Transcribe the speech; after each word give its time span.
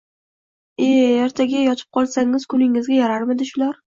E-e, 0.85 1.03
ertaga 1.25 1.61
yotib 1.65 1.91
qolsangiz 1.97 2.47
kuningizga 2.55 2.97
yararmidi 3.01 3.49
shular 3.51 3.79